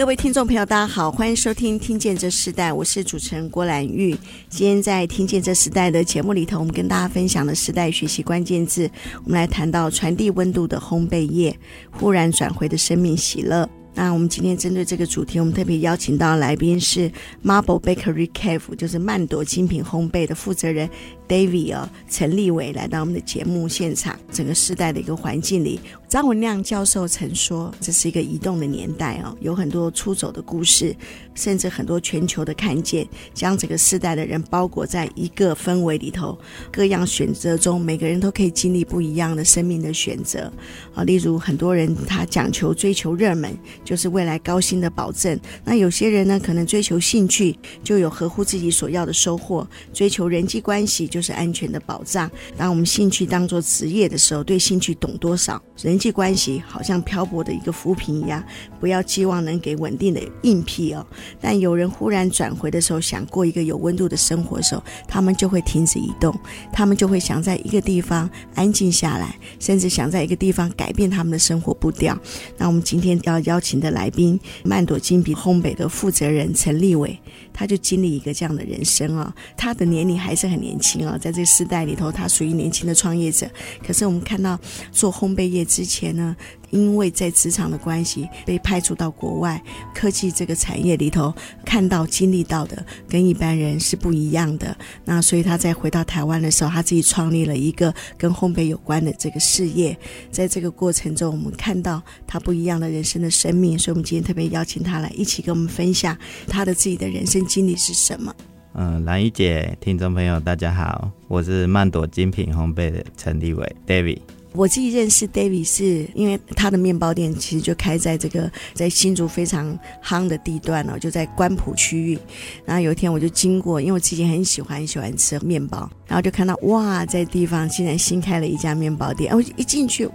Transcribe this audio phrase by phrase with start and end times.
[0.00, 4.16] 各位听众朋友，大家好，欢迎收听《听见这时代》，我是主持人郭兰玉。
[4.48, 8.90] 今天在《听见这时代》的节目里头，我们跟大家分享的时代学习关键字，
[9.24, 11.54] 我们来谈到传递温度的烘焙业，
[11.90, 13.68] 忽然转回的生命喜乐。
[13.92, 17.12] 那我们今天针对这个主题，我们特别邀请到来宾是
[17.44, 20.88] Marble Bakery Cafe，就是曼朵精品烘焙的负责人。
[21.30, 24.18] David 哦，陈立伟来到我们的节目现场。
[24.32, 30.92] 整个时代的一个环境里，张文亮教授曾说，这是一个移动的年代哦，有很多出走的故事，
[31.36, 36.36] 甚至很多全球的看见，将整个世代的人包裹在一个氛围里头。
[36.72, 40.52] 各样选择中，每个人都可以经历不一样的生命的选择
[40.92, 41.04] 啊。
[41.04, 52.30] 例如，很多人他讲求追求热门，就是未来高薪的保证；那有些人呢，可能追求兴趣，就有合乎自己所要的收获；追求人际关系，就就是安全的保障。
[52.56, 55.62] 当我们兴趣当做职业的时候，对兴趣懂多少？
[55.82, 58.42] 人际关系好像漂泊的一个浮萍一样，
[58.80, 61.06] 不要期望能给稳定的硬币哦。
[61.38, 66.34] 但有人忽然转回的时候，想过一个有温度的生活的时候，他们就会停止移动，
[66.72, 72.18] 他们就会想在一个地方安静下来，甚至想在一个地方改变他们的生活步调。
[72.56, 77.18] 那我们今天要邀请的来宾，曼朵精品烘焙的负责人陈立伟。
[77.52, 83.48] 他就经历一个这样的人生啊，他的年龄还是很年轻啊，在这个时代里头，他属于年轻的创业者。
[83.86, 84.58] 可是我们看到
[84.90, 86.36] 做烘焙业之前呢，
[86.70, 89.62] 因为在职场的关系被派出到国外
[89.94, 91.32] 科技这个产业里头，
[91.64, 94.76] 看到经历到的跟一般人是不一样的。
[95.04, 99.96] 那所以他在回到台湾的时候，他自己创立了一个跟烘焙有关的这个事业。
[100.30, 103.78] 在这个过程中，我们看到他不一样的人生的生命。
[103.78, 106.16] 所以，我们今天特别邀请他来一起跟我们分享
[106.46, 107.44] 他的自己的人生。
[107.46, 108.34] 经历是什么？
[108.74, 114.20] 嗯，兰玉姐，听众朋友，大家好，我是曼朵精品烘焙的陈立伟，David。
[114.52, 122.18] 我自己认识 David 是因为他的面包店其实就开在这个在新竹非常夯的地段哦，就在关埔区域。
[122.64, 130.08] 然后有一天我就经过，因为我自己很喜欢喜欢吃面包，然后就看到哇，在地方竟然新开了一家面包店，我一进去。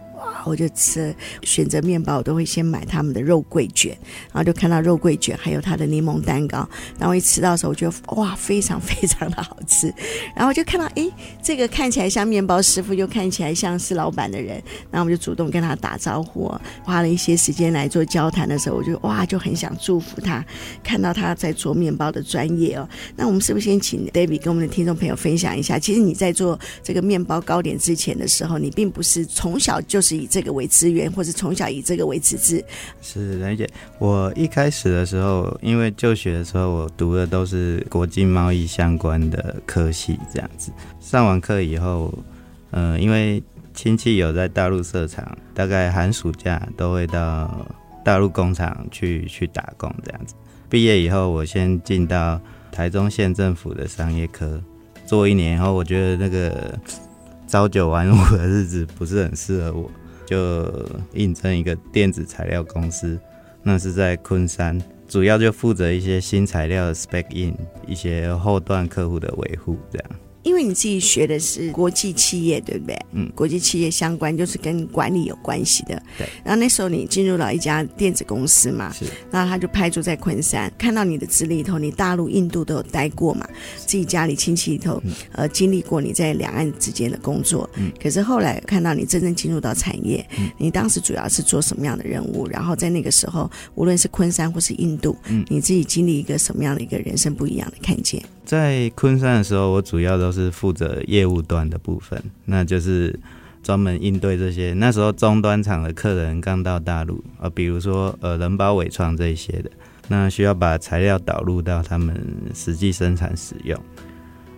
[0.46, 3.98] 我就吃选择面包，我都会先买他们的肉桂卷，
[4.32, 6.68] 然后就看到肉桂卷，还有他的柠檬蛋糕。
[7.00, 9.94] 然后一吃到的时候，我觉得哇，非常非常的好吃。
[10.36, 16.54] 然后就看到，诶，这个看起来像面包师傅，又看起来像是老板的人，然后我们就主动跟他打招呼，
[16.84, 20.46] 花了一些时间来做交谈的时候，我就哇，就很想祝福他，
[20.84, 22.88] 看到他在做面包的专业哦。
[23.16, 25.80] 那我们是不是先请 David 跟我们的听众朋友分享一下？
[25.80, 30.15] 其实你在做这个面包糕点之前的时候，你并不是从小就是。
[30.16, 32.64] 以这个为资源，或者从小以这个为职志。
[33.02, 40.72] 是兰姐，我一开始的时候，因为就学的时候，我读的都是国际贸易相关的科系，这样子。
[41.00, 42.14] 上完课以后，
[42.72, 43.42] 嗯、因为
[43.74, 47.68] 亲戚有在大陆设厂，大概寒暑假都会到
[48.04, 50.34] 大陆工厂去去打工，这样子。
[50.70, 52.40] 毕业以后，我先进到
[52.72, 54.62] 台中县政府的商业科
[55.06, 56.78] 做一年，后我觉得那个
[57.48, 59.92] 朝九晚五的日子不是很适合我。
[60.26, 60.70] 就
[61.14, 63.20] 应征一个电子材料公司，
[63.64, 67.56] 那是在昆山，主要就负责一些新材料的 spec in，
[67.88, 70.10] 一些后段客户的维护这样。
[70.46, 72.96] 因为你自己学的是国际企业，对不对？
[73.14, 76.02] 嗯，国际企业相关就是跟管理有关系的。
[76.20, 76.30] 对。
[76.44, 79.06] 然后那时候你进入了一家电子公司嘛，是。
[79.32, 83.46] 然后他就派驻在昆山，看到你的资历里头，你大陆、印度都有待过嘛，
[83.88, 87.68] 自己家里亲戚里头，嗯、呃，经历过你在两岸之间的工作。
[87.76, 87.92] 嗯。
[88.00, 92.48] 可是后来看到你真正进入到产业，嗯，你当时主要是做什么样的任务？
[92.48, 98.24] 然后在那个时候，无论是昆山或是印度，嗯，你自己经历一个什么样的一个人生不一样的看见？
[98.46, 103.20] 在昆山的时候，我主要都是负责业务端的部分，那就是
[103.64, 109.72] 专门应对这些那时候终端厂的客人刚到大陆啊，比如说呃人保伟创这一些的，
[110.08, 112.16] 那需要把材料导入到他们
[112.54, 113.78] 实际生产使用。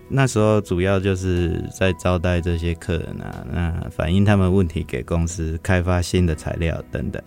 [0.09, 7.21] 那时候主要就是在招待这些客人啊，那反映他们问题给公司开发新的材料等等。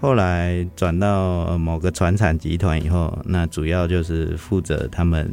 [0.00, 5.28] 后来转到某个船产集团以后，那主要就是负责他们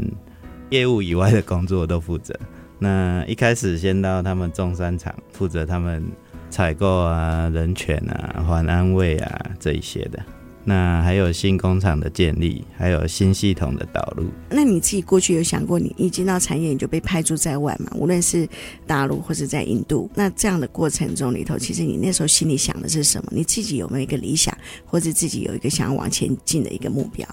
[0.72, 2.34] 业务以外的工作都负责。
[2.80, 6.04] 那一开始先到他们中山厂，负责他们
[6.50, 10.20] 采购啊、人权啊、还安慰啊这一些的。
[10.68, 14.26] 那还有新工厂的建立，还有新系统的导入。
[14.50, 17.92] 那你自己过去有想过，你一进到产业你就被派驻在外嘛？
[17.96, 18.50] 无论是
[18.88, 23.32] 大陆或是在印度，那这样的过程中里头，其实你那时候心里想的是什么？
[23.32, 27.28] 你自己有没有一个理想，或者自己有一个想要往前进的一个目标？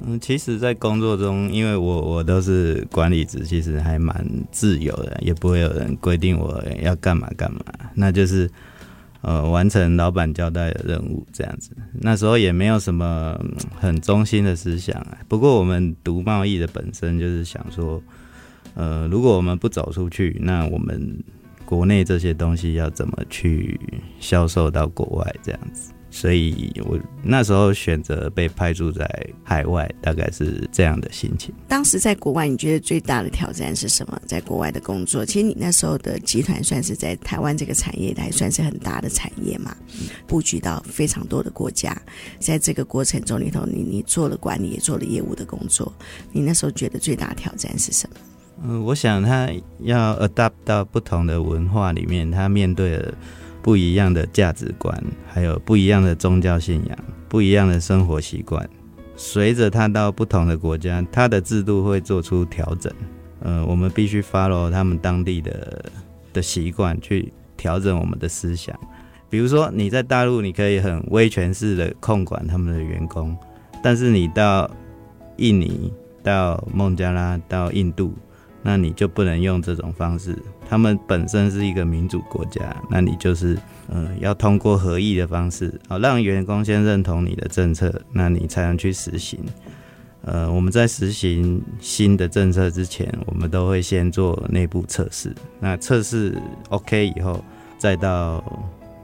[0.00, 7.60] 嗯，其实，在工作中，因为我我都是管理职，其实还蛮自由的，也不会有人规定我要干嘛干嘛，
[7.94, 8.50] 那就是。
[9.26, 11.70] 呃，完成老板交代的任务，这样子。
[11.94, 13.42] 那时候也没有什么
[13.74, 15.02] 很中心的思想。
[15.26, 18.02] 不过我们读贸易的本身就是想说，
[18.74, 21.24] 呃，如果我们不走出去，那我们
[21.64, 23.80] 国内这些东西要怎么去
[24.20, 25.93] 销售到国外，这样子。
[26.14, 29.04] 所以我那时候选择被派驻在
[29.42, 31.52] 海外，大概是这样的心情。
[31.66, 34.16] 当时在国外，你觉得最大的挑战是什么？
[34.24, 39.76] 在国外的工作，其实你那时候的集团算是在台湾这个产业还算是很大的产业嘛，
[40.24, 42.00] 布局到非常多的国家。
[42.38, 45.92] 在这个过程中里头，你你做了管理，也做了业务的工作。
[46.30, 48.16] 你那时候觉得最大的挑战是什么？
[48.62, 49.50] 嗯，我想他
[49.80, 53.12] 要 adapt 到不同的文化里面，他面对了。
[53.64, 54.94] 不一样的价值观，
[55.26, 56.98] 还有不一样的宗教信仰，
[57.30, 58.68] 不一样的生活习惯。
[59.16, 62.92] 随着他到不同的国家，他的制度会做出调整。
[63.40, 65.82] 呃，我们必须 follow 他们当地的
[66.34, 68.78] 的习惯去调整我们的思想。
[69.30, 73.34] 比如说，你在大陆，你可以很威权式的控管他们的员工，
[73.82, 74.70] 但是你到
[75.38, 75.90] 印尼、
[76.22, 78.12] 到孟加拉、到印度，
[78.62, 80.38] 那你就不能用这种方式。
[80.68, 83.58] 他们本身是一个民主国家，那你就是，
[83.88, 89.38] 嗯、要通过合议的方式，好让员工先认同你的政策，那你才能去实行。
[90.22, 95.34] 呃，我们在实行新的政策之前，我们都会先做内部测试。
[95.60, 96.36] 那测试
[96.70, 97.44] OK 以后，
[97.76, 98.42] 再到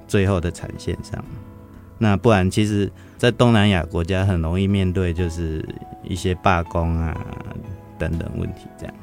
[0.09, 1.23] 最后的产线上。
[1.99, 5.63] 那不然，其实，在东南亚国家很容易面对就是
[6.03, 7.15] 一些罢工啊
[7.99, 8.95] 等等问题，这样。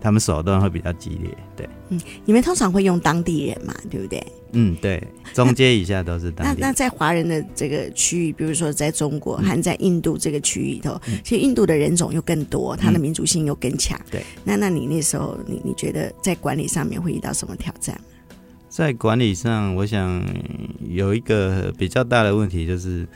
[0.00, 1.68] 他们手段会比较激烈，对。
[1.88, 4.24] 嗯，你们通常会用当地人嘛，对不对？
[4.52, 5.02] 嗯，对。
[5.34, 6.60] 中阶以下都是当地人。
[6.60, 14.06] 那那，那在华人的这个区域，比如说在中国，还在印度这个区域里头，嗯，其实印度的人种又更多，它的民族性又更强，嗯。
[14.12, 14.22] 对。
[14.44, 18.00] 那那你那时候，你你觉得在管理上面会遇到什么挑战？
[18.68, 20.24] 在管理上，我想
[20.88, 23.06] 有一个比较大的问题就是。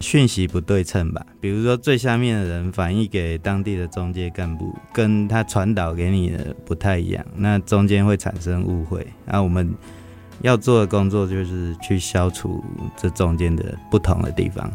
[0.00, 9.06] 讯息不对称吧，比如说最下面的人反映给当地的中介干部，跟他传导给你的不太一样，那中间会产生误会。
[9.26, 9.74] 那我们
[10.42, 12.64] 要做的工作就是去消除
[12.96, 14.72] 这中间的不同的地方。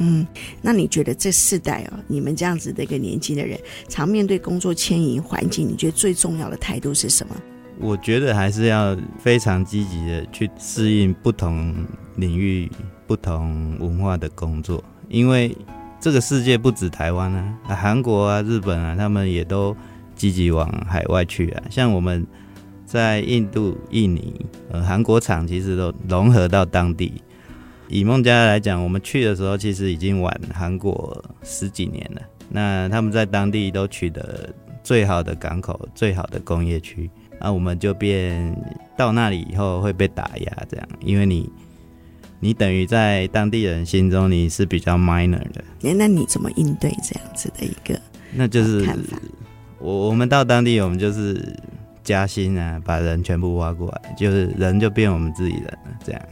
[0.00, 0.26] 嗯，
[0.60, 7.34] 那你觉得这世代哦，你们这样子的一个年纪的人，常面对工作迁移环境，你觉得最重要的态度是什么？
[7.80, 11.74] 我觉得还是要非常积极的去适应不同
[12.16, 12.70] 领域。
[13.08, 15.56] 不同文化的工作，因为
[15.98, 19.74] 这个世界不止台湾啊，韩国啊、日本啊，他们也都
[20.14, 21.62] 积极往海外去啊。
[21.70, 22.24] 像我们
[22.84, 27.22] 在印度、印尼，呃，韩国厂其实都融合到当地。
[27.88, 32.20] 以孟加拉来讲，我们去的时候其实已经晚韩国十几年了。
[32.50, 34.52] 那他们在当地都取得
[34.84, 37.10] 最好的港口、最好的工业区，
[37.40, 38.54] 那我们就变
[38.96, 41.50] 到那里以后会被打压，这样，因为你。
[42.40, 48.00] 你等于在当地人心中你是比较 minor 的，那你怎么应对这样子的一个？
[48.32, 48.86] 那就是
[49.78, 51.56] 我我们到当地，我们就是
[52.04, 56.22] 加薪啊，把人全部挖过来，就是人就变我们自己人了，这样。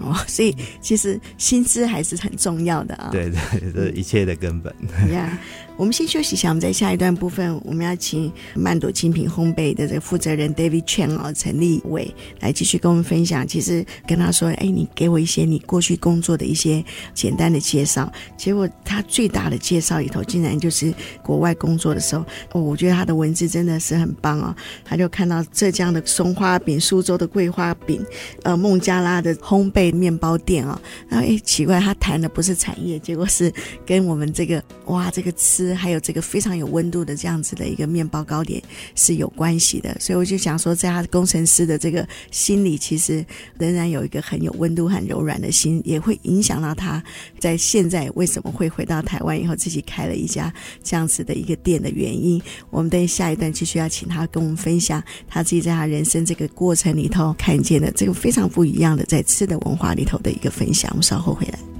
[0.00, 3.08] 哦，所以其实薪资还是很重要的啊。
[3.12, 3.38] 对对，
[3.72, 4.74] 这是一切的根本。
[5.12, 13.46] 呀、yeah，我们先休息一下，我们在下一段部分，我们要请曼朵精品烘焙的这个负责人 David Chen 哦，陈立伟来继续跟我们分享。
[13.46, 18.10] 其实跟他说，哎，你给我一些你过去工作的一些简单的介绍。
[18.36, 20.92] 结果他最大的介绍里头，竟然就是
[21.22, 22.24] 国外工作的时候。
[22.52, 24.54] 哦，我觉得他的文字真的是很棒哦。
[24.84, 28.04] 他就看到浙江的松花饼、苏州的桂花饼、
[28.42, 29.66] 呃，孟加拉的烘。
[29.76, 33.52] 焙面包店啊，然后哎，奇怪，他谈的不是产业，结果是
[33.84, 38.62] 跟我们这个哇，这个吃还有这个非常有温度的这样子的一个面包糕点
[38.94, 39.96] 是有关系的。
[40.00, 43.24] 所以我就想说，在他工程师的这个心里，其实
[43.58, 47.02] 仍然有一个很有温度、很柔软的心，也会影响到他
[47.40, 52.40] 在现在为什么会回到台湾以后自己开了一家这样子的一个店的原因。
[52.70, 59.56] 我们等下一段继续要请他跟我们分享他自己在他人生这个过程里头看见的这个非常不一样的在吃的。
[59.66, 61.75] 文化里头的一个分享，我们稍后回来。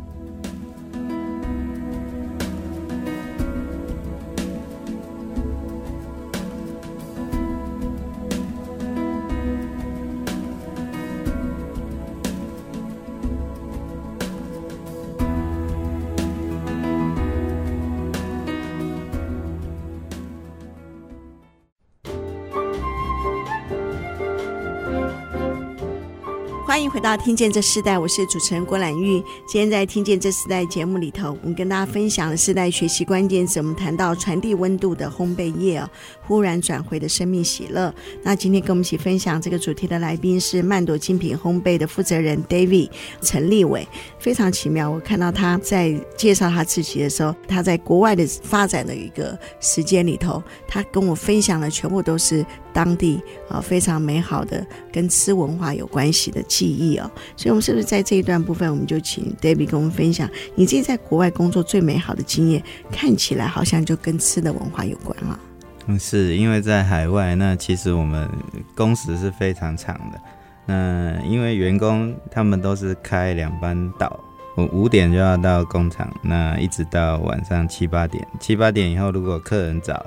[26.76, 29.18] 欢迎回到《听见这世代》，我是主持人郭兰玉。
[29.48, 35.82] 今天在《听见这世代》节目里头，我们跟大家分享的世代学习关键词，我们谈到传递温度的烘焙业，
[36.26, 37.94] 忽然转回的生命喜乐。
[38.22, 42.90] 那今天跟我们一起分享这个主题的来宾是曼朵精品烘焙的负责人 David
[43.22, 44.90] 陈立伟，非常奇妙。
[44.90, 52.44] 我看到他在介绍他自己的时候，他在国外的发展的一个时间里头，他跟我分享的全部都是
[52.76, 53.18] 当地
[53.48, 62.62] 啊非常美好的跟吃文化有关系的记忆哦，所以，我们是不是在这一段部分，我们就请 David 跟我们分享你自己在国外工作最美好的经验？
[62.92, 65.40] 看起来好像就跟吃的文化有关啊。
[65.86, 68.28] 嗯，是因为在海外，那其实我们
[68.74, 70.20] 工时是非常长的。
[70.66, 74.20] 那因为员工他们都是开两班倒，
[74.54, 80.04] 我五点就要到工厂，那一直到晚上七八点，七八点以后如果客人早，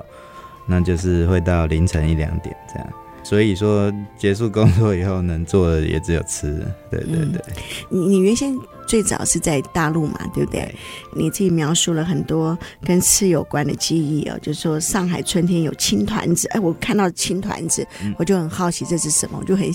[0.66, 2.88] 那就是会到凌晨一两点这样。
[3.22, 7.40] 所以说，结束工作以后能做的也只有吃，对对对。
[7.90, 10.62] 你、嗯、你原先最早是在大陆嘛，对不对？
[10.62, 10.74] 对。
[11.14, 19.70] 你自己描述了很多跟吃有关的记忆哦，就是说上海春天有青团子，哎，我看到青团子，嗯、我就很好奇这是什么，我就很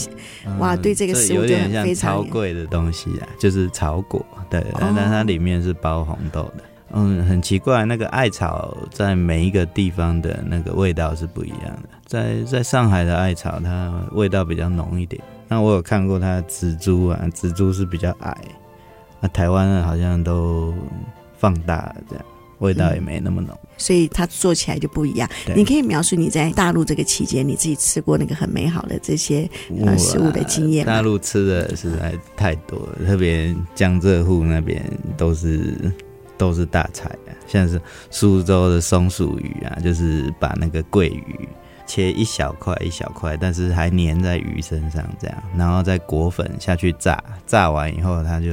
[0.58, 2.16] 哇，对这个食物就很非常。
[2.16, 6.64] 超贵的东西啊，就是草果，对，哦、但它里面是包红豆的。
[6.98, 11.90] 嗯，很奇怪，那个艾草在每一个地方的那个味道是不一样的。
[12.06, 15.22] 在在上海的艾草，它味道比较浓一点。
[15.50, 18.38] 那我有看过它的紫珠啊，植株是比较矮。
[19.20, 20.74] 那台湾的好像都
[21.38, 22.26] 放大了，这样
[22.60, 23.50] 味道也没那么浓。
[23.52, 25.30] 嗯，所以它做起来就不一样。
[25.54, 29.50] 你可以描述你在大陆这个期间，你自己吃过那个很美好的这些
[29.82, 30.86] 呃食物的经验。
[30.86, 34.82] 大陆吃的实在太多了，特别江浙沪那边
[35.18, 35.76] 都是。
[36.38, 41.48] 都是大菜啊，像是苏州的松鼠鱼啊，就是把那个桂鱼
[41.86, 48.52] 切一小块一小块，但是还粘在鱼身上这样，然后再裹粉下去炸，炸完以后它就。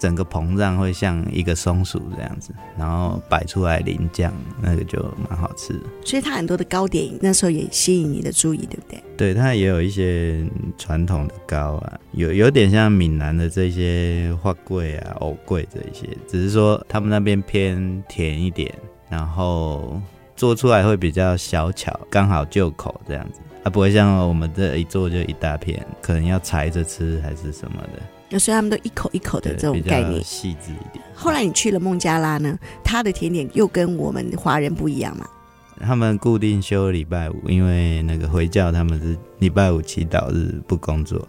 [0.00, 5.80] 整个膨胀会像一个松鼠这样子，然后摆出来淋酱，那个就蛮好吃的。
[6.04, 9.04] 所以它很多的糕点那时候也吸引你的注意，对不对？
[9.18, 10.42] 对，它也有一些
[10.78, 18.74] 传统的糕啊，有有点像闽南的这些花桂啊、藕桂这一些，只是说他们那边偏甜一点，
[19.10, 20.00] 然后
[20.34, 28.00] 做出来会比较小巧，刚好就口这样子，它不会像我们这一做就一大片，可能要裁着吃还是什么的。
[28.38, 31.04] 所以他们都一口一口的这种概念，细致一点。
[31.14, 35.26] 后来你去了孟加拉呢，他的甜点又跟我们华人不一样嘛？
[35.80, 41.26] 他们固定休礼拜五，因为那个回教他们是礼拜五祈祷日不工作。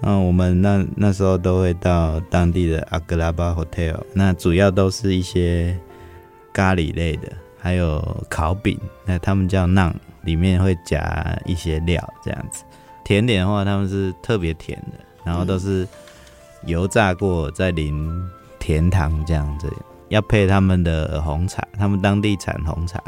[0.00, 5.78] 那我们那那时候都会到当地的阿格拉巴 Hotel，那主要都是一些
[6.52, 12.62] 咖喱类的，还有烤饼，那他们叫馕，里面会夹一些料这样子。
[13.04, 15.86] 甜点的话，他们是特别甜的，然后都是。
[16.64, 18.10] 油炸过再淋
[18.58, 19.70] 甜糖这样子，
[20.08, 23.02] 要配他们的红茶，他们当地产红茶，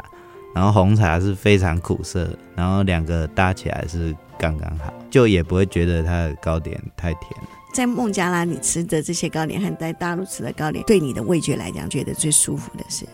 [0.53, 7.25] 然后红茶是非常苦涩，然后两个搭起来是刚刚好，就也不会觉得它的糕点太甜。
[7.73, 13.05] 在孟加拉，你吃的这些糕点和在大陆吃的糕点，对你的味觉来讲，觉得最舒服的是？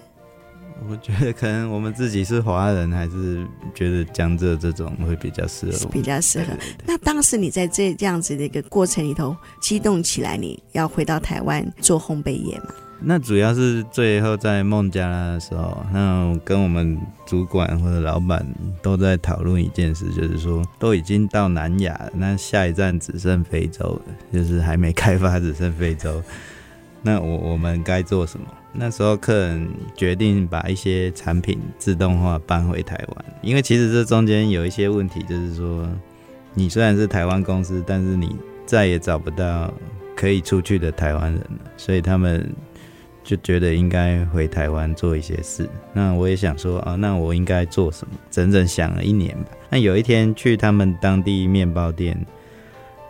[0.90, 6.48] 我觉得可能我们自己是华人，还是觉得江浙这种会比较适合，比较适合。
[6.86, 12.68] 那当时你在这这样子的一个过程里头激动起来，你要回到台湾做烘焙业吗？
[13.02, 18.46] 那主要是最后在孟加拉的时候，那跟我们主管或者老板
[18.82, 24.02] 都在讨论一件事，就是说都已经到南亚了，那下一站只剩非洲了，
[24.32, 26.24] 就是还没开发，只剩非洲。
[27.06, 28.48] 那我我们该做什么？
[28.74, 35.88] 那时候客人决定把一些产品自动化搬回台湾，因为其实这中间有一些问题，就是说
[36.56, 38.36] 你虽然是台湾公司，但是你
[38.66, 39.72] 再也找不到
[40.16, 42.52] 可以出去的台湾人了，所以他们
[43.24, 45.70] 就觉得应该回台湾做一些事。
[45.94, 48.16] 那我也想说啊，那我应该做什么？
[48.32, 49.52] 整整想了一年吧。
[49.70, 52.18] 那有一天去他们当地面包店，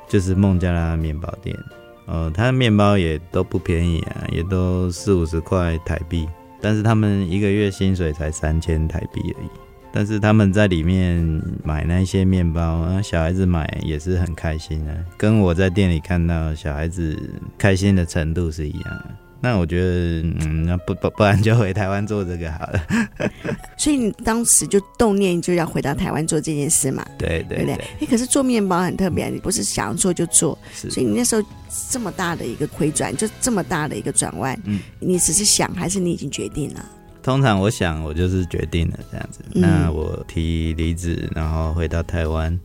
[0.10, 1.58] 就是孟加拉面包店。
[2.06, 6.28] 呃，他的面包也都不便宜啊，也都四五十块台币，
[6.62, 9.50] 但是他们一个月薪水才三千台币而已。
[9.92, 11.24] 但是他们在里面
[11.64, 17.18] 买那些面包啊，小孩子买也是很开心啊，跟我在店里看到小孩子
[17.58, 19.06] 开心的程度是一样的。
[19.46, 22.84] 那我觉得，嗯，那不不不然就回台湾做这个好了。
[23.78, 27.06] 所以你当时就动念就要回到台湾做这件事嘛？
[27.16, 27.74] 对对对。
[27.76, 31.48] 哎、欸，可是做面包很特别，你不是想要做就做，所以你那时候
[31.92, 36.84] 这么大的一个回转，就这么大的一个转弯，嗯，你只是想还是你已经决定了？
[37.22, 39.42] 通常我想我就是决定了这样子。
[39.54, 42.60] 嗯、那我提离职，然后回到台湾。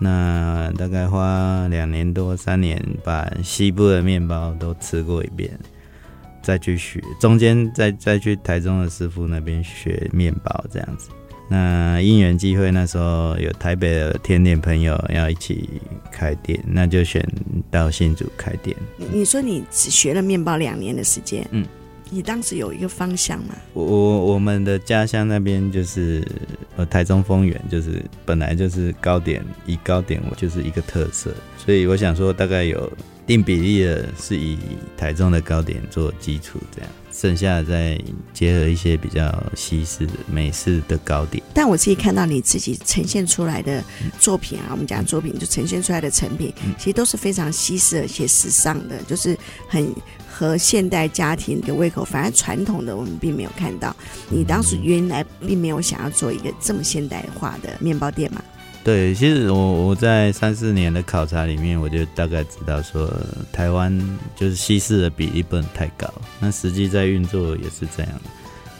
[0.00, 5.56] 那大概花两年多三年，把西部的面包都吃过一遍，
[6.44, 11.08] 再去学，中间再再去台中的师傅那边学面包这样子。
[11.48, 15.68] 那因缘机会，那时候有台北的甜点朋友要一起
[16.10, 17.22] 开店，那就选
[17.70, 18.74] 到新竹开店。
[18.96, 21.66] 你你说你只学了面包两年的时间，嗯，
[22.08, 23.54] 你当时有一个方向吗？
[23.74, 26.26] 我我们的家乡那边就是
[26.76, 32.90] 呃台中丰原，就是本来就是糕点，以糕点为就是一个特色，所以我想说大概有
[33.26, 34.58] 定比例的是以
[34.96, 36.90] 台中的糕点做基础这样。
[37.12, 37.96] 剩下再
[38.32, 43.84] 结合一些比较西式的美式的糕点，但我自己看到你自己呈现出来的
[44.18, 49.38] 作品啊，嗯、我们讲作品就呈现出来的成品，嗯、其实都是非常西式而且时尚的，就是
[49.68, 49.94] 很
[50.28, 52.04] 和现代家庭的胃口。
[52.04, 53.94] 反而传统的我们并没有看到。
[54.28, 58.42] 你当时原来并没有想要做一个这么现代化的面包店嘛？
[58.84, 63.10] 对，其实我我在三四年的考察里面，我就大概知道说，
[63.50, 63.98] 台湾
[64.36, 66.06] 就是西式的比例不能太高。
[66.38, 68.12] 那实际在运作也是这样。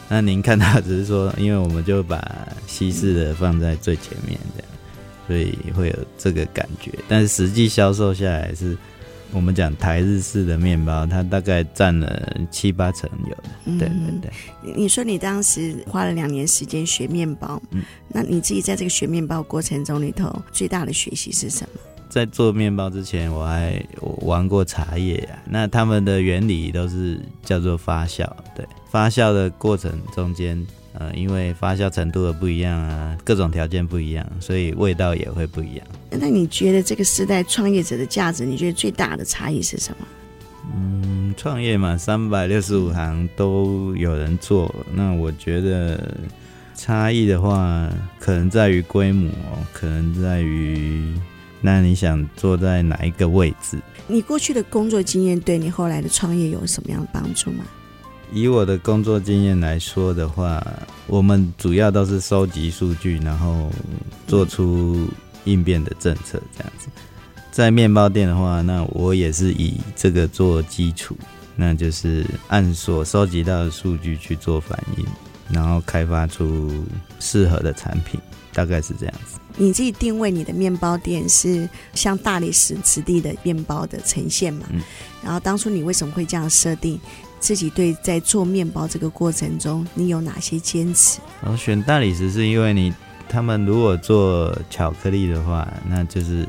[0.07, 4.69] 那您看到只是说，因为我们就把西式的放在最前面这样，
[5.27, 6.91] 所以会有这个感觉。
[7.07, 8.77] 但是实际销售下来是。
[9.35, 13.77] 我们讲台日式的面包，它大概占了七八成有的。
[13.77, 14.73] 对对对。
[14.73, 21.81] 你说你当时花了两年时间学面包，嗯，那你自己在这个学面包过程中里头最大的学习是什么？
[22.09, 25.37] 在做面包之前，我还我玩过茶叶啊。
[25.45, 28.25] 那他们的原理都是叫做发酵，
[28.55, 30.65] 对，发酵的过程中间。
[30.97, 35.85] 呃，因为发酵程度的不一样啊，各种条件不一样，所以味道也会不一样。
[36.09, 40.07] 那你觉得这个时代创业者的价值，你觉得最大的差异是什么？
[40.73, 44.73] 嗯，创业嘛，三百六十五行都有人做。
[44.93, 46.17] 那我觉得
[46.75, 49.29] 差异的话，可能在于规模，
[49.73, 51.13] 可能在于
[51.61, 53.77] 那你想坐在哪一个位置？
[54.07, 57.63] 你过去的工作经验对你后来的创业有什么样的帮助吗？
[58.33, 60.65] 以我的工作经验来说的话，
[61.07, 63.71] 我们主要都是收集数据，然后
[64.27, 65.07] 做出
[65.45, 66.87] 应变的政策这样子。
[67.51, 71.15] 在面包店的话，那我也是以这个做基础，
[71.55, 75.05] 那就是按所收集到的数据去做反应，
[75.49, 76.69] 然后开发出
[77.19, 78.19] 适合的产品，
[78.53, 79.39] 大概是这样子。
[79.57, 84.65] 你自己定位你的面包店是像大理石质地的面包的呈现嘛？
[84.69, 84.81] 嗯。
[85.23, 86.99] 然后当初你为什么会这样设定？
[87.45, 91.19] 自己对在做面包这个过程中，你有哪些坚持？
[91.43, 92.91] 然后选大理石是因为你
[93.29, 96.43] 他们如果做巧克力的话，那就是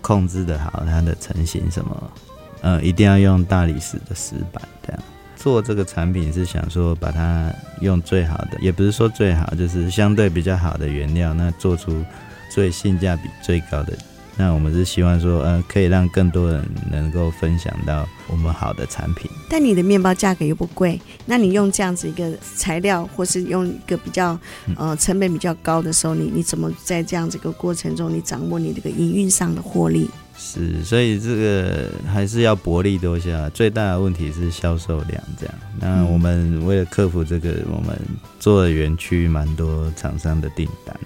[0.00, 2.12] 控制的好它的成型什么，
[2.60, 5.02] 嗯，一定要用大理石的石板这样
[5.34, 12.00] 做这个产品是想说把它用最好的，也不是说最好，就是相对比较好的原料，那做出
[12.48, 13.98] 最性价比最高的。
[14.36, 19.30] 那我们是希望说，呃，可以让更多人能够分享到我们好的产品。
[19.48, 24.38] 但你的面包价格又不贵，那你用这样子一个材料，或是用一个比较
[24.76, 30.08] 呃成本比较高的时候，你你怎么在这样子一个过程中，你掌握你这个营运上的获利？
[30.34, 33.50] 是，所以这个还是要薄利多销。
[33.50, 35.54] 最大的问题是销售量这样。
[35.78, 37.96] 那我们为了克服这个，我们
[38.40, 40.96] 做了园区蛮多厂商的订单。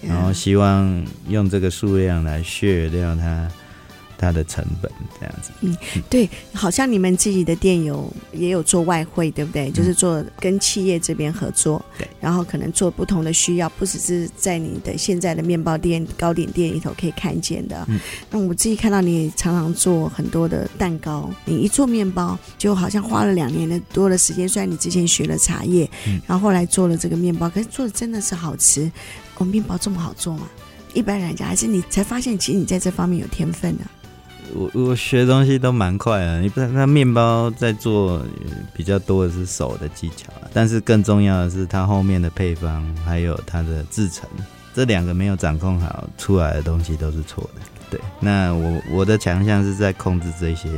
[0.00, 3.48] 然后希望用这个数量来削掉它
[4.20, 5.50] 它的成本，这样子。
[5.60, 5.76] 嗯，
[6.10, 9.68] 对，好像你们自己的店有也有做外汇，对不对？
[9.68, 12.04] 嗯、就是做跟企业这边合作，对。
[12.20, 17.84] 然后可能做不同的需要，不只是在你的现在的面包店、糕点店里头可以看见的。
[17.88, 18.00] 嗯。
[18.28, 24.48] 那我自己看到你常常做很多的蛋糕，你一做面包就好像花了两年的多的时间。
[24.48, 28.90] 虽然你之前学了茶叶，嗯，然后后来做了这个面包，可是做的真的是好吃。
[29.38, 30.46] 我，面包这么好做吗？
[30.94, 33.84] 一般人家还是你才发现，其实你在这方面有天分呢、
[34.54, 38.22] 我我学东西都蛮快的，你不然那面包在做
[38.74, 44.28] 比较多的是手的技巧，但是更重要的是它后面的配方还有它的制成，
[44.74, 47.60] 这两个没有掌控好，出来的东西都是错的。
[47.90, 50.68] 对，那我我的强项是在控制这些。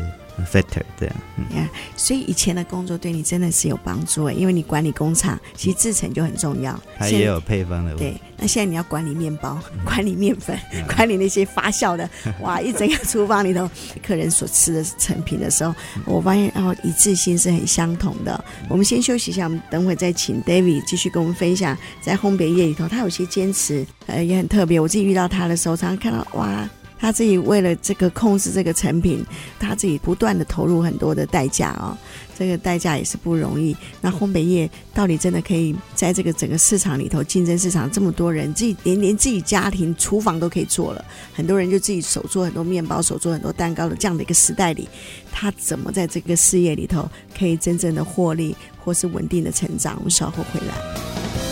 [0.47, 6.79] Factor 这样，嗯，yeah, 所以以前的工作对你真的是有帮助哎，因为你管理工厂，其实制程就很重要。
[6.99, 7.95] 它也有配方的。
[7.95, 12.09] 对，那现在你要管理面包，管理面粉， 嗯、管理那些发酵的，
[12.41, 13.69] 哇，一整个厨房里头，
[14.03, 15.75] 客人所吃的成品的时候，
[16.05, 18.43] 我发现哦，一致性是很相同的。
[18.69, 24.79] 我们先休息一下，我们等会再请 David 继续跟我们分享，在烘焙业里头，他有些坚持，呃，也很特别。
[24.81, 26.69] 我自己遇到他的时候，常常看到哇。
[27.01, 29.25] 他自己为了这个控制这个成品，
[29.59, 31.97] 他自己不断的投入很多的代价哦。
[32.39, 33.77] 这个代价也是不容易。
[34.01, 44.89] 那烘焙业到底真的可以在这个整个市场里头竞争市场这么多人，自己连连自己家庭厨房都可以做了，很多人就自己手做很多面包，手做很多蛋糕的这样的一个时代里，
[45.31, 47.07] 他怎么在这个事业里头
[47.39, 49.97] 可以真正的获利，或是稳定的成长？
[49.99, 51.50] 我们稍后回来。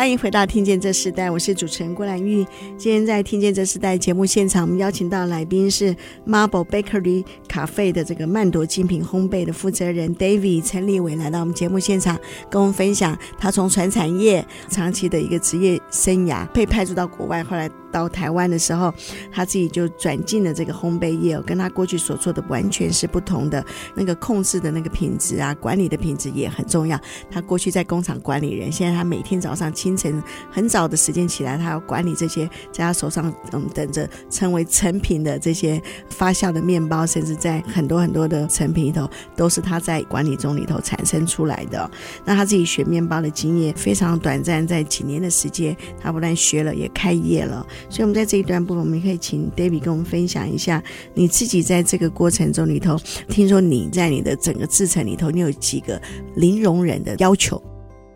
[0.00, 2.42] 欢迎回到《听见这时代》，我是主持人郭兰玉。
[2.78, 5.94] 今天在《听见这时代》节目现场，我们邀请到来宾是
[6.26, 17.70] Marble Bakery Cafe 的这个曼朵精品烘焙的负责人 David 陈立伟来到我们节目现场，跟我们分享他从传产业长期的一个职业生涯，被派驻到国外，后来。
[17.92, 18.92] 到台湾的时候，
[19.32, 23.64] 他自己就转进了这个烘焙业，跟他过去所做的完全是不同的。
[23.94, 26.98] 那个控制的那个品质啊，管理的品质也很重要。
[27.30, 41.90] 他过去在工厂管理人，现在他每天早上清晨很早的时间起来，他要管理这些在他手上嗯等着成为成品的这些发酵的面包，甚至在很多很多的成品里头，都是他在管理中里头产生出来的。
[42.24, 47.66] 那他自己学面包的经验非常短暂，在几年的时间，他不但学了，也开业了。
[47.88, 50.82] 所以，我们在这一段部分，我们可以请 David 跟我们分享一下
[51.14, 52.96] 你自己在这个过程中里头，
[53.28, 56.00] 听说你在你的整个制程里头，你有几个
[56.34, 57.60] 零容忍的要求？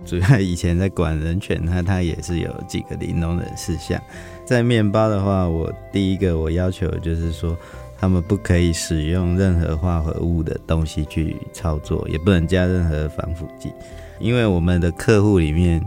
[0.05, 4.01] 主要以前在管人权，他他也是有几个零容忍事项。
[4.45, 7.57] 在面包的话，我第一个我要求就是说，
[7.99, 13.73] 他们不可以使用任何化合物的东西去操作，也不能加任何防腐剂，
[14.21, 15.83] 因为我们的客户里面，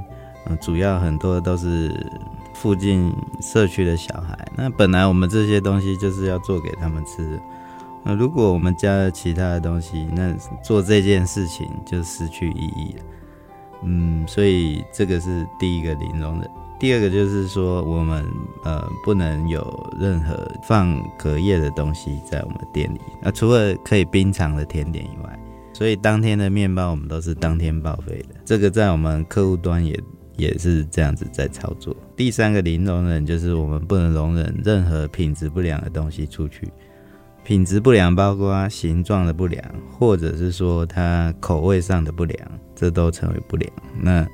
[0.47, 1.91] 嗯，主要很多都是。
[2.59, 7.39] 附近社区的小孩，那本来我们这些东西就是要做给他们吃的。
[8.03, 13.03] 那如果我们加了其他的东西，那做这件事情就失去意义了。
[13.83, 16.49] 嗯，所以这个是第一个零容忍。
[16.79, 18.25] 第二个就是说，我们
[18.63, 22.99] 呃不能有任何放隔夜的东西在我们店里。
[23.21, 25.39] 那除了可以冰藏的甜点以外，
[25.73, 28.35] 所以当天的面包我们都是当天报废的。
[28.43, 29.95] 这个在我们客户端也。
[30.37, 31.95] 也是这样子在操作。
[32.15, 36.71] 第三个零容忍就是我们不能容忍任何品质不良的东西出去。
[37.43, 43.71] 品质不良包括形状的不良，或者是说它口味上的不良，这都成为不良。
[44.01, 44.27] 那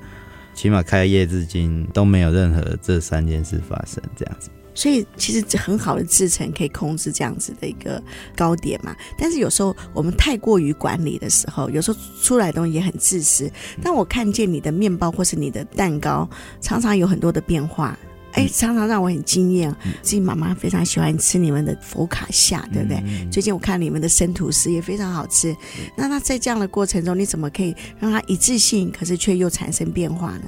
[0.54, 4.50] 起码开业至今都没有任何这三件事发生，这样子。
[4.74, 8.02] 所以其实很好的制程可以控制这样子的一个
[8.36, 13.52] 糕点嘛，但是有时候我们太过于管理的时候，有时候出来的东西也很自私。
[13.82, 16.28] 但我看见你的面包或是你的蛋糕，
[16.62, 17.98] 常常有很多的变化，
[18.34, 19.74] 哎，常常让我很惊艳。
[20.02, 23.04] 自己妈妈非常喜欢吃你们的佛卡夏，对不对？
[23.32, 25.56] 最近我看你们的生吐司也非常好吃。
[25.96, 30.44] 那那在这样的过程中，你怎么可以让它一致性，可是却又产生变化呢？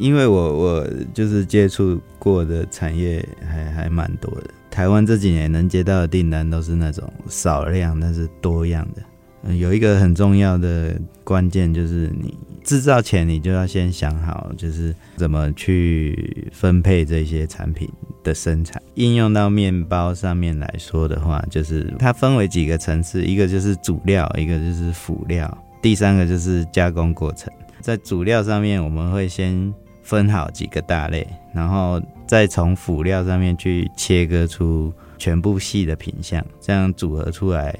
[0.00, 9.02] 因为我我就是接触过的产业还还蛮多的，台湾这几年能接到的订单都是那种少量但是多样的。
[9.42, 12.34] 嗯，有一个很重要的关键就是你
[12.64, 17.86] 制造前你就要先想好，就是怎么去分配这些产品
[18.24, 18.82] 的生产。
[18.94, 27.52] 应用到面包上面来说的话，就是它分为几个层次，一个就是主料，一个就是辅料，第三个就是加工过程。
[27.82, 29.70] 在主料上面，我们会先。
[30.10, 37.72] 分好几个大类，然后再从辅料上面去切割出全部细的品相，这样组合出来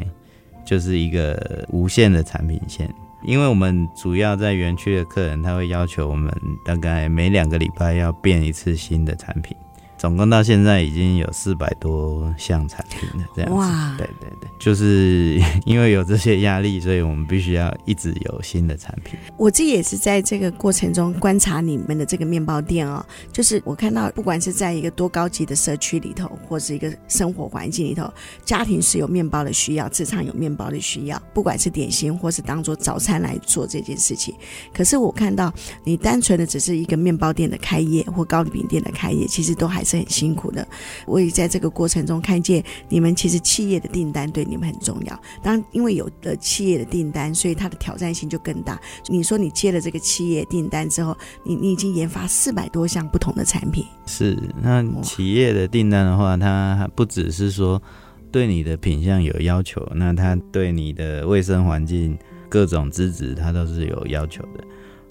[0.65, 2.89] 就是一个无限的产品线。
[3.25, 6.33] 因为我们主要在园区的客人，他会要求我们
[6.65, 9.57] 大概每两个礼拜要变一次新的产品。
[10.01, 13.55] 总共到现在已经有四百多项产品了，这样子。
[13.55, 19.21] 哇，对对对， 就是 因为有这些压力，所以我们必须要一直有新的产品。
[19.37, 28.11] 我自己也是在这个过程中观察你们的这个面包店哦，就是我看到不管是在一个多高级的社区里头，或是一个生活环境里头，
[28.43, 34.35] 家庭是有面包的需要，职场有面包的需要，不管是点心或是当做早餐来做这件事情。
[34.73, 35.53] 可是我看到
[35.85, 39.90] 你单纯的只是一个面包店的开业或糕饼店的开业，其实都还是。
[39.91, 40.67] 是很辛苦的，
[41.07, 45.21] 我也在这个过程中看见你们其实企业的订单对你们很重要。
[45.43, 48.81] 当因为有了企业的订单，所以它的挑战性就更大。
[49.07, 53.85] 你说你接了这个企业订单之后，你你已经研发四百多项不同的产品。
[54.07, 57.83] 是，那企业的订单的话，它不只是说
[58.31, 62.17] 对你的品相有要求，那它对你的卫生环境
[62.49, 64.65] 各种资质，它都是有要求的。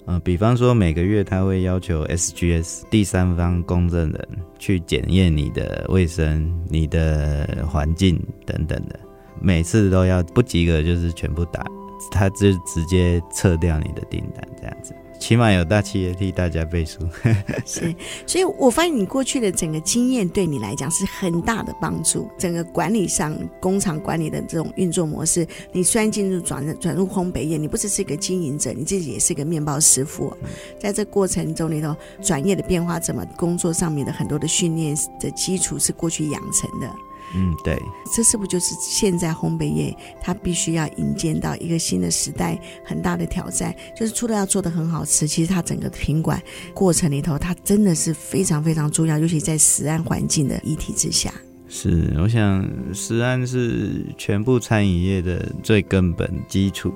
[0.06, 8.98] 呃，比方说每个月他会要求 SGS 第三方公证人去检验你的卫生、你的环境等等的，
[9.40, 11.64] 每次都要不及格就是全部打，
[12.10, 14.94] 他就直接撤掉你的订单，这样子。
[15.20, 17.00] 起码有大企业替大家背书，
[17.64, 17.94] 是，
[18.26, 22.28] 所以我发现你过去的整个经验对你来讲是很大的帮助。
[22.38, 30.34] 整个管理上，工厂管理的这种运作模式，你虽然进入转转入烘焙业，你不只是一个经营者，你自己也是一个面包师傅。
[30.80, 36.90] 在这过程中里头，转业的变化，怎么工作上面的很多的训练的基础是过去养成的。
[37.34, 37.80] 嗯，对，
[38.14, 46.42] 这是不是就是现在烘焙业它必须要迎接到一个新的时代，很大的挑战，就是除了要做的很好吃，其实它整个品管
[46.74, 51.32] 过程里头，它真的是非常非常重要，尤其在食安环境的议题之下。
[51.68, 56.92] 是，我想食安是全部餐饮业的最根本基础。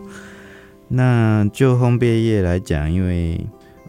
[0.88, 3.40] 那就烘焙业来讲，因为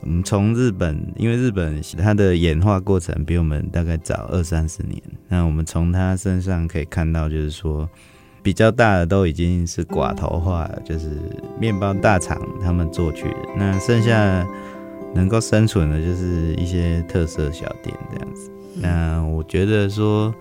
[0.06, 5.02] 我们从日本，因为日本它的演化过程比我们大概早二三十年。
[5.28, 7.90] 那我们从它身上可以看到，就是说
[8.44, 11.10] 比较大的都已经是寡头化，就是
[11.60, 13.26] 面包大厂他们做去。
[13.58, 14.48] 那剩下
[15.16, 18.52] 能够生存的，就是一些特色小店这样子。
[18.76, 20.32] 那我觉得说，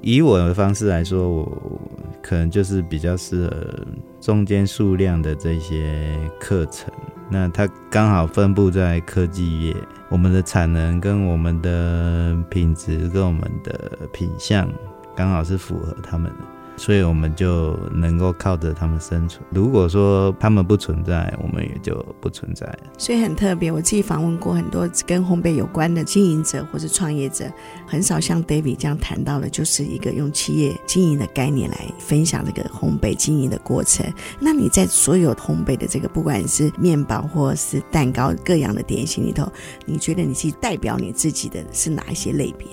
[0.00, 1.80] 以我的方式来说，我
[2.22, 3.86] 可能就是比较适合
[4.20, 6.92] 中间数量的这些课程。
[7.30, 9.76] 那它刚好分布在科技业，
[10.08, 14.68] 我们的产能跟我们的品质跟我们的品相，
[15.14, 16.59] 刚好是符合他们的。
[16.80, 19.44] 所以我们就能够靠着他们生存。
[19.50, 22.66] 如果说他们不存在，我们也就不存在。
[22.96, 27.44] 所以很特别，我自己访问过很多跟烘焙有关的经营者或是创业者，
[27.86, 34.10] 很少像 David 这样谈到的，就是一个用企业经营的概念来分享这个烘焙经营的过程。
[34.40, 39.46] 那你在所有烘焙的这个，不管是面包或是蛋糕各样的点心里头，
[39.84, 42.66] 你觉得你自己代表你自己的是哪一些类别？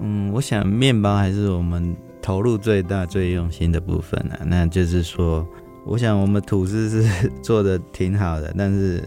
[0.00, 1.96] 嗯，我想面包还是我们。
[2.22, 5.46] 投入最大、最用心的部分啊，那就是说，
[5.84, 9.02] 我想我们吐司是 做的挺好的，但是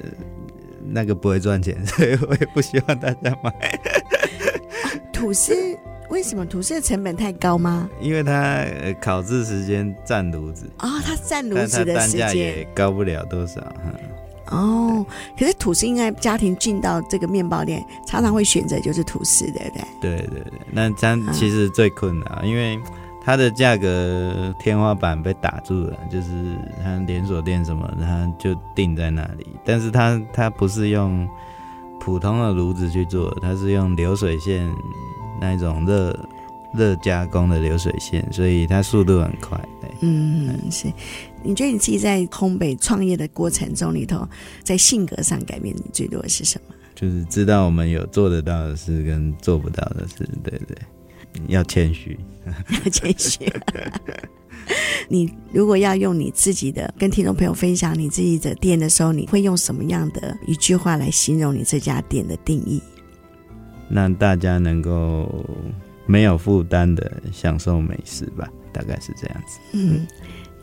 [0.86, 3.80] 那个不会赚钱， 所以我也不希望大家买。
[5.14, 5.56] 吐司
[6.10, 6.46] 为什么？
[6.46, 7.90] 吐司的成本太高吗？
[8.02, 8.66] 因为它
[9.02, 13.62] 烤制时间占炉子啊，它占炉子的时间也高不了多少。
[14.52, 15.04] 哦，
[15.40, 19.84] 可是吐司应该家庭进到这个面包店，常常会选择就是吐司，对不对？
[20.02, 22.78] 对对对，那这样其实最困难，嗯、因为。
[23.26, 29.48] 它的价格天花板被打住了，就是它连锁店什么，它就定在那里。
[29.66, 31.28] 但是它它不是用
[32.00, 34.72] 普通的炉子去做，它是用流水线
[35.42, 36.16] 那一种热
[36.72, 39.60] 热加工的流水线，所以它速度很快。
[39.82, 40.88] 对，嗯，是。
[41.42, 44.28] 你觉得你自己在烘焙创业的过程中里头，
[44.64, 46.76] 在性格上改变你最多的是什么？
[46.94, 50.78] 就是知道我们有做得到的事跟做不到的事，对对。
[51.48, 53.52] 要谦虚，要谦虚。
[55.08, 62.82] 你如果要用你自己的跟听众朋友分享你自己的店的时候，你会用什么样的一句话来形容你这家店的定义？
[63.88, 65.46] 让大家能够
[66.08, 69.60] 没有负担的享受美食吧，大概是这样子。
[69.74, 70.08] 嗯，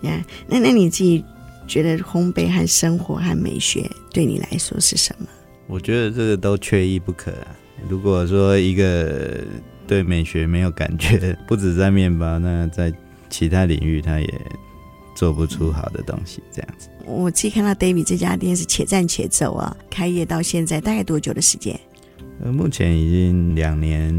[0.01, 1.25] 呀，那那你自己
[1.69, 5.29] 觉得烘焙和生活和美学对你来说是什么？
[5.69, 7.57] 我觉得这个都缺一不可啊。
[7.89, 9.45] 如果说一个。
[9.93, 12.91] 对美学没有感觉， 不止在面包，那在
[13.29, 14.35] 其他领域他也
[15.15, 16.43] 做不出好的东西。
[16.51, 21.79] 这样子，我自己看到 David 这家店是且战且走啊，开业到现在大概多久的时间？
[22.43, 24.11] 呃，目前已经两年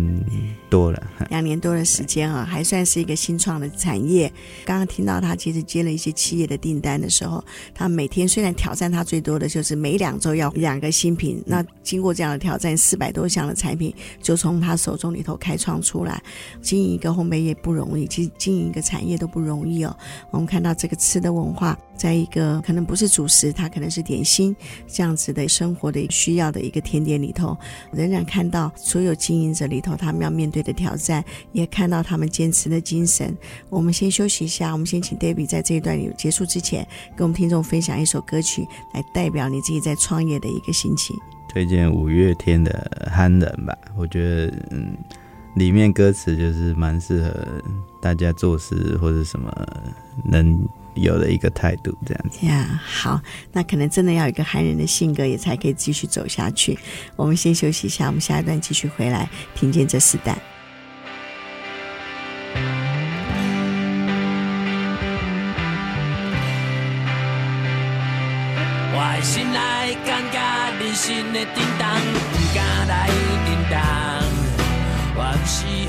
[0.73, 4.27] 多了，两年多的时间啊，还算是一个新创的产业。
[4.65, 7.43] 刚刚听到他其实接了一些企业的订单的时候，
[7.75, 16.19] 他每天虽然挑战他最多的就是每两周要两个新品，那经过这样的挑战，四百多项的产品就从他手中里头开创出来。
[16.59, 19.95] 经营一个烘焙业不容易，其实经营一个产业都不容易哦。
[20.31, 24.55] 我们看到这个吃的文化，在一个可能不是主食，它可能是点心
[24.87, 27.55] 这样子的生活的需要的一个甜点里头，
[27.91, 28.23] 仍然。
[28.23, 33.37] 看到所有经营者里头，他们要面对的挑战，也看到他们坚持的精神。
[33.69, 41.15] 我们先休息一下，我们先请 David 在这一段结束之前，跟我们听众分享一首歌曲，来代表你自己在创业的一个心情。
[41.49, 44.97] 推荐五月天的《憨人》吧，我觉得嗯，
[45.55, 47.61] 里面歌词就是蛮适合
[48.01, 49.51] 大家做事或者什么
[50.23, 50.67] 能。
[50.95, 52.69] 有了一个态度，这样子呀。
[52.69, 53.19] Yeah, 好，
[53.51, 56.77] 那可能真的要有一个憨人的性格，也才可以继续走下去。
[57.15, 60.52] 我们先休息一下，我们下一段继续回来，听见这四代。
[71.05, 71.85] 心的震动
[72.31, 73.09] 不敢来
[73.45, 73.77] 振动
[75.17, 75.82] 我不是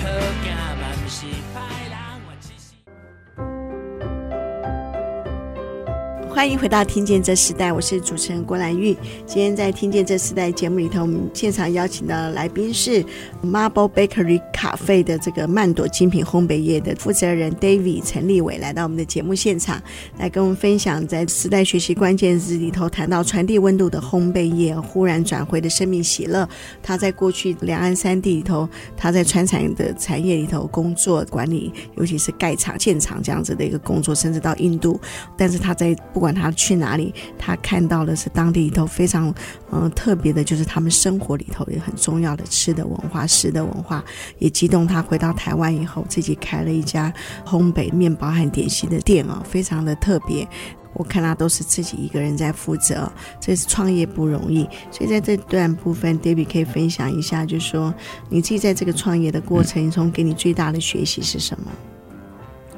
[6.34, 8.92] 欢迎回到《听见这时代》，我是主持人郭兰玉。
[9.24, 13.04] 今天在《听见这时代》节目里头，我们现场邀请到的来宾是
[13.40, 19.80] Marble Bakery Cafe 的这个曼朵精品烘焙业的负责人 David 陈立伟，来到我们的节目现场，
[20.18, 26.46] 来跟我们分享在时代学习关键字里头谈到传递温度的烘焙业忽然转回的生命喜乐。
[26.82, 35.00] 他在过去两岸三地里头，他在传产的产业里头工作管理，尤其是盖厂建厂这样子的一个工作，甚至到印度，
[35.38, 39.30] 但是他在不不管他去哪里，他看到的是当地里头非常
[39.70, 44.02] 嗯、特别的，就是他们生活里头也很重要的吃的文化、食的文化，
[44.38, 47.12] 也激动他回到台湾以后，自己开了一家
[47.44, 50.48] 烘焙面包和点心的店哦，非常的特别。
[50.94, 54.66] 我看他都是自己一个人在负责，这是创业不容易。
[54.90, 57.94] 所以在这段部分，David 可以分享一下，就是说
[58.30, 61.70] 你自己在这个创业的过程中，给你最大的学习是什么？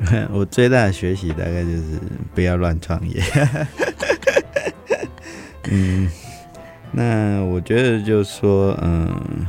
[0.32, 1.84] 我最大的学习大概就是
[2.34, 3.22] 不要乱创业。
[5.70, 6.08] 嗯，
[6.92, 9.46] 那我觉得就是说，嗯，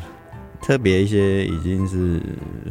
[0.62, 2.19] 特别一些已经是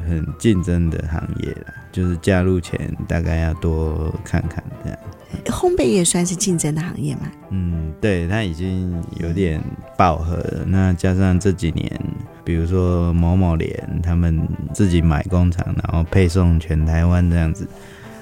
[0.08, 4.98] 很竞争的行业了，就是加入前大概要多看看这样。
[5.44, 7.30] 烘焙也算是竞争的行业嘛？
[7.50, 9.62] 嗯，对，它已经有点
[9.96, 10.64] 饱和了。
[10.66, 12.00] 那加上这几年，
[12.44, 17.68] 比如说某某联他们自己买工厂，然后配送全台湾这样子，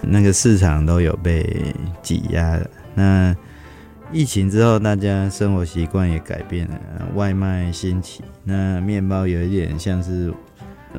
[0.01, 2.71] 那个市场都有被挤压了。
[2.95, 3.35] 那
[4.13, 6.79] 疫情之后，大家生活习惯也改变了，
[7.15, 10.33] 外卖兴起，那面包有一点像是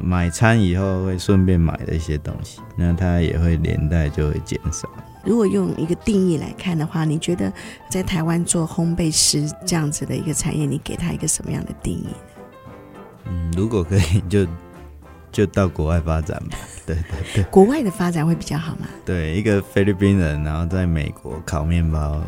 [0.01, 4.89] 买餐以后会顺便买的一些东西，那它也会连带就会减少。
[5.25, 7.51] 如果用一个定义来看的话，你觉得
[7.89, 12.15] 在台湾做烘焙师这样子的一个产业，你给他一个什么样的定义呢？
[13.25, 14.51] 嗯，如果可以就，就
[15.33, 16.57] 就到国外发展吧。
[16.85, 18.87] 对对对，国外的发展会比较好吗？
[19.03, 22.21] 对，一个菲律宾人，然后在美国烤面包，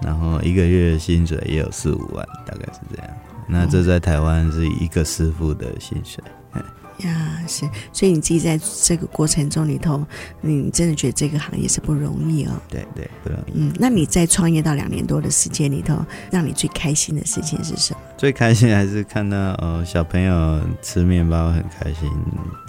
[0.00, 3.10] 然后一个月薪水也有四五万，大概是这样。
[3.48, 6.22] 那这在台湾是一个师傅的薪水。
[6.98, 10.04] 呀，是，所以你自己在这个过程中里头，
[10.40, 12.52] 你真的觉得这个行业是不容易哦。
[12.68, 13.52] 对对，不容易。
[13.54, 15.98] 嗯，那你在创业到两年多的时间里头，
[16.30, 18.00] 让你最开心的事情是什么？
[18.16, 22.10] 最开心还是看到哦，小朋友吃面包很开心，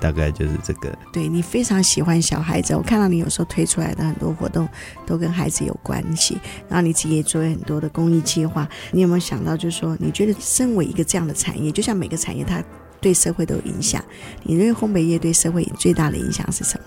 [0.02, 0.94] 大概就是这个。
[1.14, 4.68] 对，你非常喜欢小孩子，我看到你有时候推出来的很多活动
[5.06, 6.38] 都跟孩子有关系，
[6.68, 8.68] 然后你自己也做了很多的公益计划。
[8.92, 12.62] 你有没有想到，就是说，你觉得身为一个这样的产业，就像每个产业它。
[13.08, 14.04] 对社会都有影响。
[14.44, 16.84] 你认为烘焙业对社会最大的影响是什么？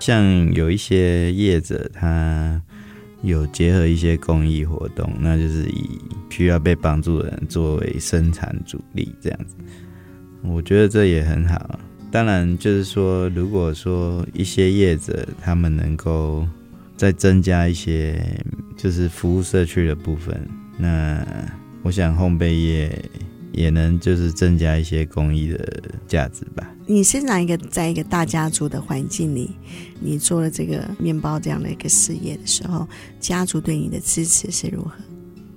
[0.00, 2.60] 像有一些业者，他
[3.22, 9.54] 有结合一些公益活动，那就是以需要被帮助的人作为生产主力这样子。
[10.42, 11.78] 我觉得这也很好。
[12.10, 16.44] 当然，就是说，如果说一些业者他们能够
[16.96, 18.20] 再增加一些
[18.76, 20.44] 就是服务社区的部分，
[20.76, 21.24] 那
[21.82, 23.04] 我想烘焙业。
[23.52, 26.68] 也能就是增加一些公益的价值吧。
[26.86, 29.50] 你生长一个在一个大家族的环境里，
[30.00, 32.86] 你做了这个面包这样的一个事业的时候，
[33.20, 34.92] 家族对你的支持是如何？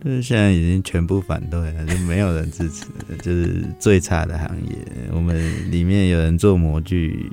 [0.03, 2.85] 就是现在已经全部反对了，就没有人支持，
[3.21, 4.77] 就是最差的行业。
[5.13, 7.31] 我们里面有人做模具，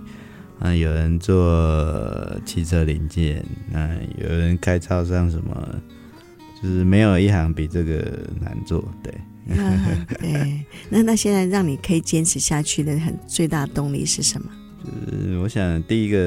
[0.61, 3.44] 啊，有人做汽车零件，
[3.75, 5.68] 啊，有人开超商什么，
[6.62, 7.96] 就是没有一行比这个
[8.40, 9.12] 难做，对。
[9.46, 14.48] 对， 那那现在让你可以坚持下去的很最大动力是什么？
[14.83, 16.18] 就是我想第一个，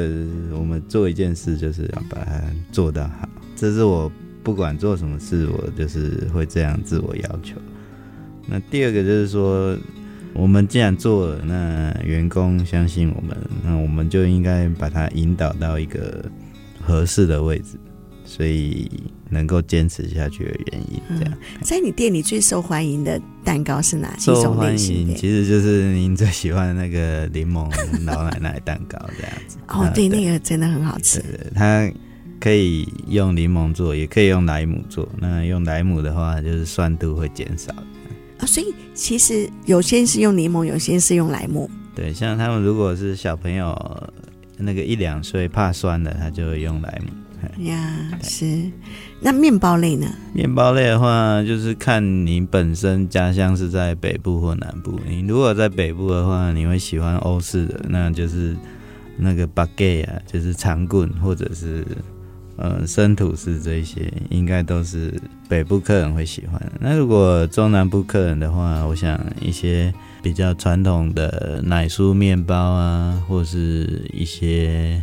[0.58, 4.12] 我们做一件事就是要把它做到好，这是我
[4.44, 7.56] 不管做什么事，我就是会这样自我要求。
[8.46, 9.78] 那第二个就是说，
[10.34, 16.24] 我们既然做了，那员工相信我们，那我们就应该把它引导到一个
[16.82, 17.80] 合适的位置。
[18.26, 18.90] 所以
[19.34, 21.62] 能够坚持下去的原因，这样、嗯。
[21.64, 25.14] 在你店里最受欢迎的蛋糕是哪一种类型？
[25.16, 27.68] 其实就是您最喜欢的那个柠檬
[28.06, 29.58] 老奶奶蛋糕这样子。
[29.68, 31.20] 哦，对，那个真的很好吃。
[31.20, 31.92] 对，它
[32.40, 35.10] 可以用柠檬做，也可以用莱姆做。
[35.18, 37.74] 那用莱姆的话，就是酸度会减少。
[37.74, 37.84] 啊、
[38.40, 41.70] 哦，所以其实有些是用柠檬，有些是用莱姆。
[41.96, 44.12] 对，像他们如果是小朋友，
[44.58, 47.12] 那个一两岁怕酸的，他就会用莱姆。
[47.60, 48.72] 呀，是。
[49.20, 50.08] 那面包类呢？
[50.34, 55.00] 面包类的话，就是看你本身家乡是在北部或南部。
[55.08, 58.56] 你如果在北部的话，你会喜欢欧式的，那就是
[59.18, 61.86] 那个 baguette 啊，就是长棍或者是
[62.58, 65.14] 呃生吐司这一些，应该都是
[65.48, 66.62] 北部客人会喜欢。
[66.80, 75.02] 那如果中南部客人的话，我想一些比较传统的奶酥面包啊，或是一些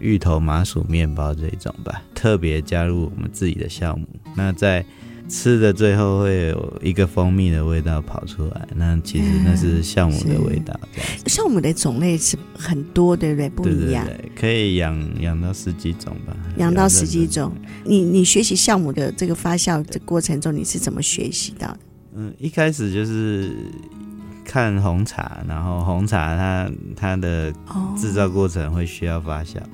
[0.00, 4.06] 芋头麻薯面包这种吧，特别加入我们自己的酵母。
[4.34, 4.84] 那在
[5.28, 10.78] 吃的最后会有一个蜂蜜的味道跑出来，那其实那是酵母的味道。
[11.26, 13.48] 酵母的种类是很多，对不对？
[13.50, 16.36] 不一样，对对对，可以养养到十几种吧。
[16.56, 17.52] 养到十几种。
[17.84, 21.78] 你你学习酵母的这个发酵的过程中，你是怎么学习到的？
[22.16, 23.54] 嗯，一开始就是
[24.44, 27.52] 看红茶，然后红茶它它的
[27.96, 29.58] 制造过程会需要发酵。
[29.58, 29.68] 哦、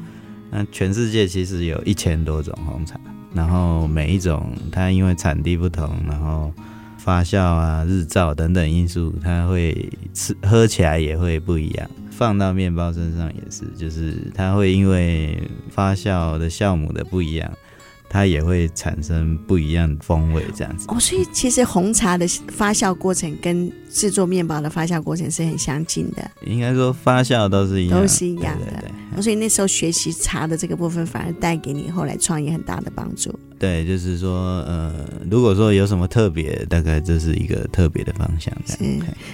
[0.57, 2.99] 那全世界其实有一千多种红茶。
[3.35, 6.51] 然后每一种它因为产地不同，然后
[6.97, 11.91] 发酵啊、日照等等因素，它会吃喝起来也会不一样。
[12.11, 15.39] 放到面包身上也是，就是它会因为
[15.69, 17.53] 发酵的酵母的不一样。
[18.17, 20.99] 它也会产生不一样的风味，这样子哦。
[20.99, 26.31] 所以其实红茶的发酵过程跟制作面包的发酵过程是很相近的。
[26.47, 28.65] 应该说发酵都是一样，都是一样的。
[28.65, 29.23] 对对对。
[29.23, 33.39] 所以那时候学习茶的这个部分，反而带给你后来创业很大的帮助。
[33.59, 38.51] 对，就是说，呃，如果说有什么特别，大概这是一个特别的方向。
[38.67, 38.77] 是。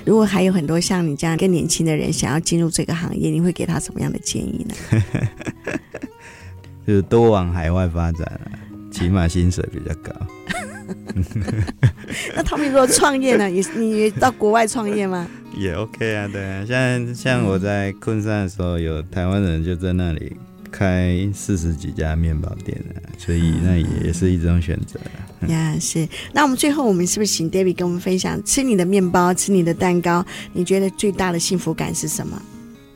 [0.04, 4.74] 如果还有很多像你这样更年轻的人想要进入这个行业，你会给他什么样的建议呢？
[6.84, 8.58] 就是多往海外发展啊。
[8.92, 10.12] 起码薪水比较高。
[12.36, 13.50] 那他们如果创业呢？
[13.50, 15.26] 也你到国外创业吗？
[15.56, 16.64] 也 OK 啊，对啊。
[16.66, 20.36] 像像我在昆山的时候，有台湾人就在那里
[20.70, 25.48] 开四十几家面包店啊，所以那也是一种选择啊。
[25.48, 26.06] 呀，是。
[26.32, 32.40] 那我们最后，我们是不是请 David 跟我们分享，吃你的面包，吃你的蛋糕，你觉得最大的幸福感是什么？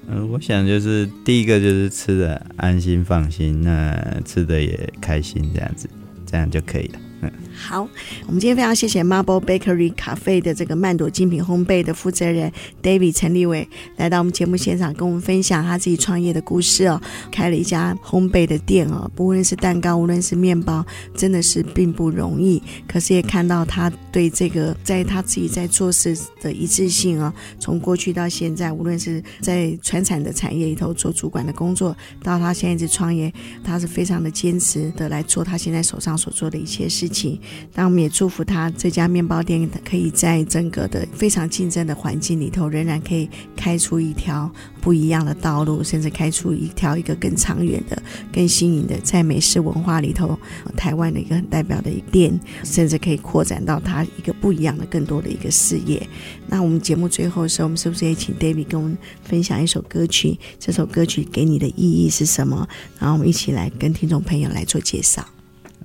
[0.09, 5.89] 嗯、我想就是第一个就是吃的安心放心，那吃的也开心，这样子，
[6.25, 7.31] 这样就可以了。
[7.59, 7.89] 好，
[8.27, 12.53] 我们今天非常谢谢 Marble Bakery Cafe 的这个曼朵精品烘焙的负责人
[12.83, 17.01] David 陈立伟来到我们节目现场，跟我们分享他自己创业的故事哦。
[17.33, 20.85] 开了一家烘焙的店哦，不论是蛋糕，无论是面包，
[21.15, 22.63] 真的是并不容易。
[22.87, 33.33] 可是也看到他对这个在他自己在做事的一致性哦，从过去到现在，无论是在传产的产业里头做主管的工作，到他现在一直创业，
[33.65, 37.41] 他是非常的坚持的来做他现在手上所做的一切事情。
[37.75, 48.01] 那我们也祝福他这家面包店可以在整个的非常竞争的环境里头，仍然可以开出一条不一样的道路，甚至开出一条一个更长远的、
[48.33, 50.39] 更新颖的，在美式文化里头，
[50.77, 56.07] 台湾的一个很代表的一店，甚至可以扩展到他一个不一样的、更多的一个事业。
[56.47, 60.39] 那我们节目最后的时候，我们是不是也请 David 跟我们分享一首歌曲？
[60.59, 62.69] 这首歌曲给你的意义是什么？
[62.99, 65.36] 然后我们一起来跟听众朋友来做介绍。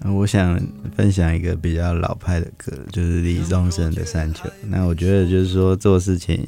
[0.10, 0.60] 我想
[0.96, 4.50] 分享一个比较老派的歌，就是李宗盛的《山丘》。
[4.68, 6.44] 那我觉得就是说做事情，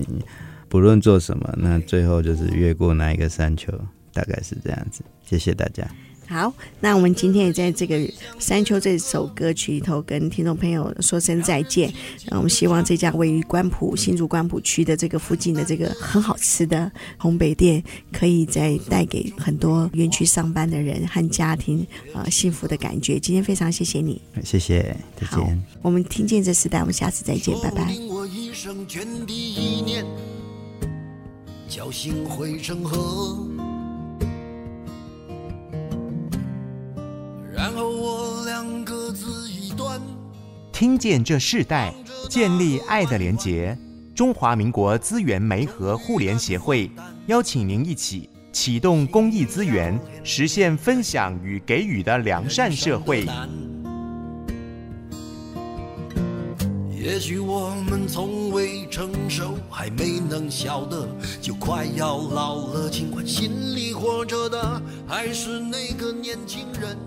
[0.68, 3.72] 不论做什么，那最后就是越过那一个山丘，
[4.12, 5.04] 大概是这样子。
[5.24, 5.88] 谢谢大家。
[6.34, 7.96] 好，那我们今天也在这个
[8.40, 11.94] 《山丘》这首歌曲里头跟听众朋友说声再见。
[12.26, 23.20] 那我们希望这家位于关埔新竹关埔区的这个附近的这个很好吃的烘焙店，可以再带给很多园区上班的人和家庭啊、呃、幸福的感觉。
[23.20, 25.64] 今天非常谢谢你，谢谢，再见。
[25.84, 27.94] 我们听见这时代，我们下次再见，拜拜。
[37.64, 39.98] 然后我俩各自一端，
[40.74, 41.94] 听见这世代，
[42.30, 43.78] 建立爱的连结。
[44.14, 46.92] 中华民国资源媒和互联协会
[47.28, 53.26] 邀请您一起启动公益资源，实现分享与给予的良善社会。
[56.92, 61.08] 也许我们从未成熟，还没能晓得，
[61.42, 62.90] 就快要老了。
[62.90, 66.98] 尽管心里活着的还是那个年轻人。